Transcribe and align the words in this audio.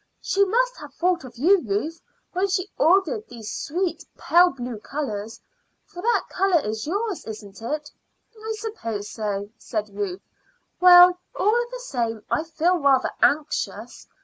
She 0.19 0.43
must 0.43 0.77
have 0.77 0.95
thought 0.95 1.23
of 1.25 1.35
you, 1.37 1.61
Ruth, 1.61 2.01
when 2.33 2.47
she 2.47 2.71
ordered 2.75 3.27
these 3.29 3.53
sweet 3.53 4.03
pale 4.17 4.49
blue 4.49 4.79
colors, 4.79 5.39
for 5.85 6.01
that 6.01 6.23
color 6.27 6.59
is 6.59 6.87
yours, 6.87 7.23
isn't 7.25 7.61
it?" 7.61 7.91
"I 8.35 8.53
suppose 8.57 9.11
so," 9.11 9.51
said 9.59 9.95
Ruth. 9.95 10.23
"Well, 10.79 11.19
all 11.35 11.65
the 11.71 11.81
same, 11.81 12.23
I 12.31 12.41
feel 12.45 12.79
rather 12.79 13.11
anxious. 13.21 14.07